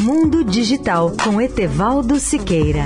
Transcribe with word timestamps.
Mundo 0.00 0.44
Digital 0.44 1.12
com 1.24 1.40
Etevaldo 1.40 2.20
Siqueira. 2.20 2.84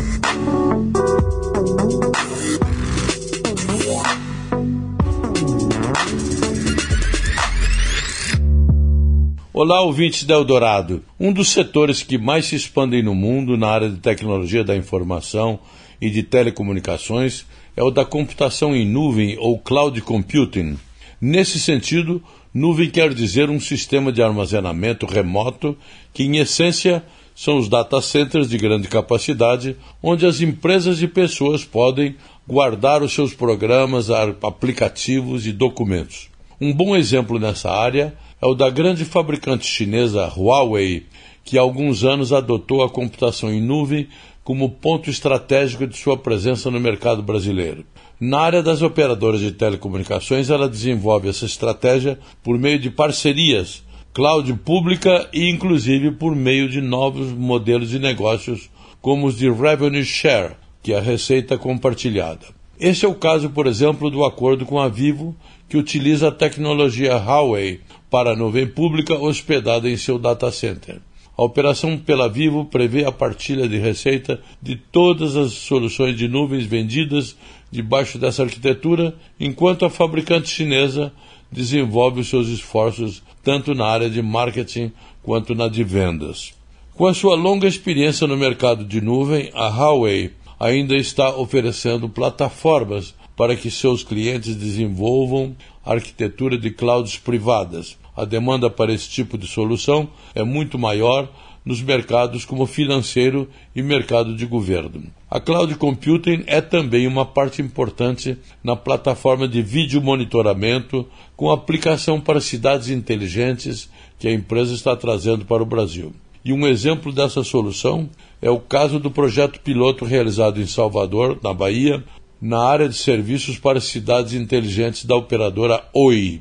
Olá, 9.53 9.83
ouvintes 9.83 10.25
da 10.25 10.35
Eldorado. 10.35 11.05
Um 11.21 11.35
dos 11.35 11.49
setores 11.49 12.03
que 12.03 12.17
mais 12.17 12.47
se 12.47 12.57
expandem 12.57 13.03
no 13.03 13.15
mundo 13.15 13.59
na 13.59 13.69
área 13.69 13.91
de 13.91 13.99
tecnologia 13.99 14.65
da 14.65 14.75
informação 14.75 15.59
e 16.01 16.09
de 16.09 16.23
telecomunicações 16.23 17.45
é 17.77 17.83
o 17.83 17.91
da 17.91 18.07
computação 18.07 18.75
em 18.75 18.87
nuvem 18.87 19.37
ou 19.39 19.59
cloud 19.59 20.01
computing. 20.01 20.79
Nesse 21.21 21.61
sentido, 21.61 22.23
nuvem 22.53 22.91
quer 22.91 23.15
dizer 23.15 23.51
um 23.51 23.61
sistema 23.61 24.13
de 24.13 24.23
armazenamento 24.23 25.07
remoto 25.07 25.77
que, 26.13 26.25
em 26.25 26.39
essência, 26.39 27.03
são 27.35 27.57
os 27.57 27.69
data 27.69 28.01
centers 28.01 28.49
de 28.49 28.59
grande 28.59 28.89
capacidade, 28.89 29.77
onde 30.03 30.27
as 30.27 30.41
empresas 30.41 31.01
e 31.01 31.09
pessoas 31.09 31.65
podem 31.65 32.17
guardar 32.47 33.03
os 33.03 33.13
seus 33.13 33.33
programas, 33.33 34.09
aplicativos 34.11 35.47
e 35.47 35.53
documentos. 35.53 36.29
Um 36.61 36.73
bom 36.73 36.95
exemplo 36.95 37.39
nessa 37.39 37.71
área 37.71 38.15
é 38.41 38.47
o 38.47 38.55
da 38.55 38.69
grande 38.69 39.05
fabricante 39.05 39.67
chinesa 39.67 40.33
Huawei, 40.37 41.07
que 41.45 41.59
há 41.59 41.61
alguns 41.61 42.05
anos 42.05 42.33
adotou 42.33 42.83
a 42.83 42.91
computação 42.91 43.53
em 43.53 43.61
nuvem 43.61 44.09
como 44.45 44.71
ponto 44.71 45.09
estratégico 45.09 45.87
de 45.87 45.97
sua 45.97 46.17
presença 46.17 46.71
no 46.71 46.81
mercado 46.81 47.23
brasileiro. 47.23 47.85
Na 48.19 48.41
área 48.41 48.63
das 48.63 48.83
operadoras 48.83 49.41
de 49.41 49.53
telecomunicações, 49.53 50.51
ela 50.51 50.69
desenvolve 50.69 51.29
essa 51.29 51.45
estratégia 51.45 52.19
por 52.43 52.59
meio 52.59 52.79
de 52.79 52.91
parcerias, 52.91 53.83
cloud 54.13 54.53
pública 54.65 55.29
e 55.33 55.49
inclusive 55.49 56.13
por 56.13 56.35
meio 56.35 56.69
de 56.69 56.81
novos 56.81 57.29
modelos 57.33 57.91
de 57.91 57.99
negócios, 57.99 58.71
como 59.01 59.27
os 59.27 59.37
de 59.37 59.51
revenue 59.51 60.05
share, 60.05 60.55
que 60.83 60.93
é 60.93 60.99
a 60.99 61.01
receita 61.01 61.59
compartilhada. 61.59 62.47
Esse 62.79 63.05
é 63.05 63.09
o 63.09 63.15
caso, 63.15 63.51
por 63.51 63.67
exemplo, 63.67 64.11
do 64.11 64.25
acordo 64.25 64.67
com 64.67 64.79
a 64.79 64.89
Vivo, 64.89 65.37
que 65.69 65.77
utiliza 65.77 66.29
a 66.29 66.33
tecnologia 66.33 67.17
Huawei 67.17 67.81
para 68.11 68.33
a 68.33 68.37
nuvem 68.37 68.67
pública 68.67 69.15
hospedada 69.15 69.89
em 69.89 69.97
seu 69.97 70.19
data 70.19 70.51
center. 70.51 71.01
A 71.37 71.43
operação 71.43 71.97
pela 71.97 72.29
Vivo 72.29 72.67
prevê 72.67 73.05
a 73.05 73.13
partilha 73.13 73.67
de 73.67 73.79
receita 73.79 74.41
de 74.61 74.77
todas 74.77 75.35
as 75.37 75.53
soluções 75.53 76.17
de 76.17 76.29
nuvens 76.29 76.65
vendidas 76.65 77.37
debaixo 77.71 78.19
dessa 78.19 78.43
arquitetura, 78.43 79.15
enquanto 79.41 79.87
a 79.87 79.91
fabricante 79.91 80.51
chinesa 80.51 81.13
desenvolve 81.51 82.21
os 82.21 82.29
seus 82.29 82.49
esforços 82.49 83.23
tanto 83.43 83.75
na 83.75 83.87
área 83.87 84.11
de 84.11 84.21
marketing 84.21 84.93
quanto 85.23 85.55
na 85.55 85.69
de 85.69 85.83
vendas. 85.83 86.53
Com 86.95 87.07
a 87.07 87.15
sua 87.15 87.35
longa 87.35 87.67
experiência 87.67 88.27
no 88.27 88.37
mercado 88.37 88.85
de 88.85 89.01
nuvem, 89.01 89.51
a 89.55 89.69
Huawei 89.69 90.33
ainda 90.61 90.95
está 90.95 91.35
oferecendo 91.35 92.09
plataformas 92.09 93.15
para 93.35 93.57
que 93.57 93.71
seus 93.71 94.05
clientes 94.05 94.55
desenvolvam 94.55 95.57
arquitetura 95.85 96.59
de 96.59 96.71
clouds 96.71 97.17
privadas. 97.17 97.97
A 98.17 98.25
demanda 98.25 98.69
para 98.69 98.93
esse 98.93 99.09
tipo 99.09 99.39
de 99.39 99.47
solução 99.47 100.09
é 100.35 100.43
muito 100.43 100.79
maior 100.79 101.29
nos 101.65 101.81
mercados 101.81 102.45
como 102.45 102.67
financeiro 102.67 103.49
e 103.75 103.83
mercado 103.83 104.35
de 104.35 104.45
governo. 104.45 105.05
A 105.31 105.41
cloud 105.41 105.75
computing 105.77 106.43
é 106.47 106.61
também 106.61 107.07
uma 107.07 107.25
parte 107.25 107.63
importante 107.63 108.37
na 108.63 108.77
plataforma 108.77 109.47
de 109.47 109.63
vídeo 109.63 110.03
monitoramento 110.03 111.07
com 111.37 111.51
aplicação 111.51 112.21
para 112.21 112.41
cidades 112.41 112.89
inteligentes 112.89 113.89
que 114.19 114.29
a 114.29 114.33
empresa 114.33 114.75
está 114.75 114.95
trazendo 114.97 115.45
para 115.45 115.63
o 115.63 115.67
Brasil. 115.67 116.13
E 116.45 116.53
um 116.53 116.67
exemplo 116.67 117.13
dessa 117.13 117.45
solução 117.45 118.11
é 118.41 118.51
o 118.51 118.59
caso 118.59 118.99
do 118.99 119.11
projeto 119.11 119.61
piloto 119.61 120.05
realizado 120.05 120.61
em 120.61 120.67
Salvador, 120.67 121.39
na 121.43 121.55
Bahia, 121.55 122.03
na 122.41 122.65
área 122.65 122.89
de 122.89 122.97
serviços 122.97 123.57
para 123.57 123.81
cidades 123.81 124.35
inteligentes 124.35 125.05
da 125.05 125.15
operadora 125.15 125.85
Oi. 125.95 126.41